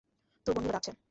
[0.47, 0.91] তোর বন্ধুরা ডাকছে।